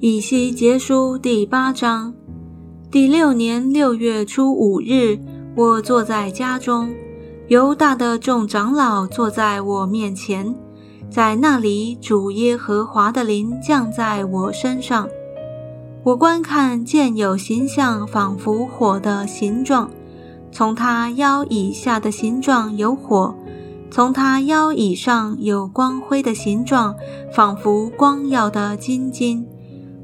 [0.00, 2.14] 以西结书第八章，
[2.88, 5.18] 第六年六月初五日，
[5.56, 6.94] 我坐在家中，
[7.48, 10.54] 犹大的众长老坐在我面前，
[11.10, 15.08] 在那里，主耶和华的灵降在我身上。
[16.04, 19.90] 我观看，见有形象，仿佛火的形状，
[20.52, 23.34] 从他腰以下的形状有火，
[23.90, 26.94] 从他腰以上有光辉的形状，
[27.34, 29.44] 仿佛光耀的金金。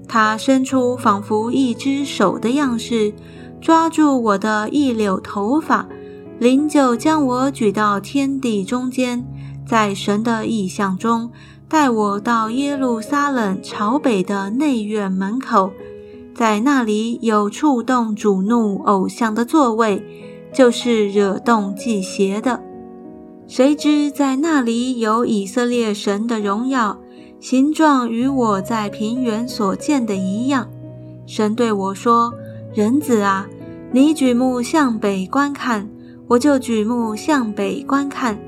[0.07, 3.13] 他伸出仿佛一只手的样式，
[3.61, 5.89] 抓住我的一绺头发，
[6.39, 9.25] 灵就将我举到天地中间，
[9.67, 11.31] 在神的意象中，
[11.69, 15.73] 带我到耶路撒冷朝北的内院门口，
[16.35, 20.05] 在那里有触动主怒偶像的座位，
[20.53, 22.61] 就是惹动祭邪的。
[23.47, 26.99] 谁知在那里有以色列神的荣耀。
[27.45, 30.67] 形状与我在平原所见的一样。
[31.27, 32.33] 神对我说
[32.73, 33.47] ：“人子啊，
[33.93, 35.87] 你举目向北观看，
[36.27, 38.39] 我就举目向北观看，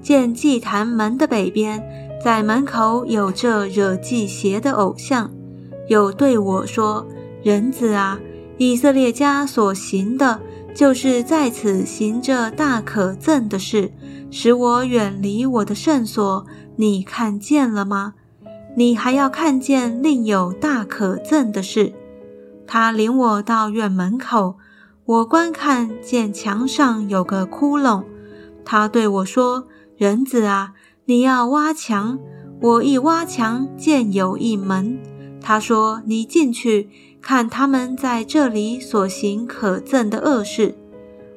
[0.00, 1.86] 见祭坛门的北边，
[2.24, 5.30] 在门口有这惹祭邪的偶像。
[5.88, 7.06] 又对我说：
[7.42, 8.18] 人子啊，
[8.56, 10.40] 以色列家所行的，
[10.74, 13.92] 就是在此行这大可憎的事，
[14.30, 16.46] 使我远离我的圣所。
[16.76, 18.14] 你看见了吗？”
[18.76, 21.94] 你还要看见另有大可憎的事。
[22.66, 24.56] 他领我到院门口，
[25.06, 28.04] 我观看见墙上有个窟窿。
[28.64, 29.66] 他对我说
[29.96, 30.74] ：“人子啊，
[31.06, 32.18] 你要挖墙。”
[32.60, 34.98] 我一挖墙，见有一门。
[35.40, 36.90] 他说：“你进去
[37.22, 40.74] 看他们在这里所行可憎的恶事。”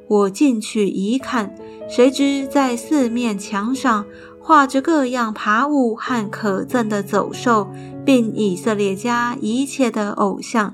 [0.10, 1.56] 我进去一看，
[1.88, 4.06] 谁知在四面墙上。
[4.42, 7.70] 画着各样爬物和可憎的走兽，
[8.04, 10.74] 并以色列家一切的偶像，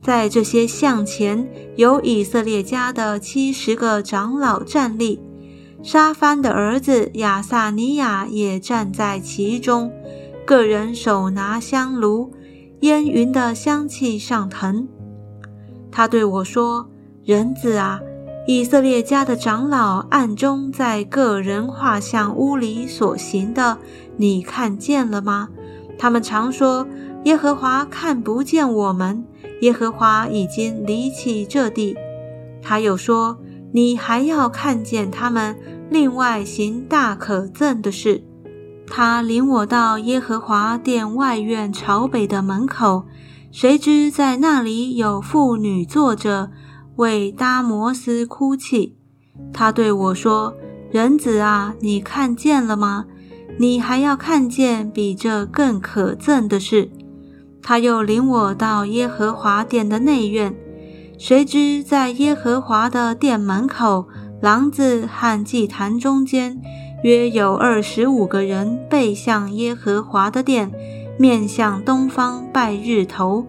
[0.00, 5.20] 在这些像前有以色列家的七十个长老站立，
[5.82, 9.92] 沙番的儿子亚撒尼亚也站在其中，
[10.46, 12.32] 个人手拿香炉，
[12.80, 14.88] 烟云的香气上腾。
[15.90, 16.88] 他对我说
[17.22, 18.00] ：“人子啊。”
[18.46, 23.78] 以色列家的长老暗中在个人画像屋里所行的，
[24.18, 25.48] 你看见了吗？
[25.98, 26.86] 他们常说
[27.24, 29.24] 耶和华看不见我们，
[29.62, 31.96] 耶和华已经离弃这地。
[32.60, 33.38] 他又说，
[33.72, 35.56] 你还要看见他们
[35.88, 38.22] 另外行大可憎的事。
[38.86, 43.06] 他领我到耶和华殿外院朝北的门口，
[43.50, 46.50] 谁知在那里有妇女坐着。
[46.96, 48.96] 为达摩斯哭泣，
[49.52, 50.54] 他对我说
[50.92, 53.06] ：“人子啊，你看见了吗？
[53.58, 56.88] 你还要看见比这更可憎的事。”
[57.60, 60.54] 他又领我到耶和华殿的内院，
[61.18, 64.06] 谁知在耶和华的殿门口，
[64.40, 66.60] 廊子和祭坛中间，
[67.02, 70.70] 约有二十五个人背向耶和华的殿，
[71.18, 73.44] 面向东方拜日头。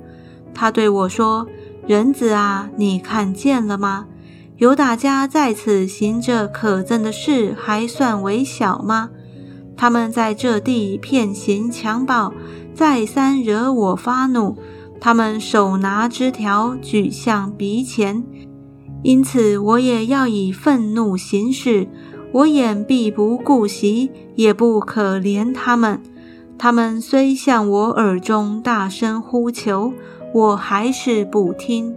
[0.52, 1.48] 他对我说。
[1.88, 4.08] 人子啊，你看见了吗？
[4.58, 9.12] 犹大家在此行这可憎的事，还算为小吗？
[9.78, 12.34] 他们在这地骗行强暴，
[12.74, 14.58] 再三惹我发怒。
[15.00, 18.24] 他们手拿枝条举向鼻前，
[19.04, 21.88] 因此我也要以愤怒行事。
[22.32, 26.02] 我眼必不顾惜，也不可怜他们。
[26.58, 29.94] 他们虽向我耳中大声呼求。
[30.36, 31.96] 我还是不听。